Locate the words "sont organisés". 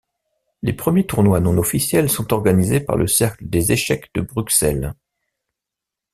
2.09-2.79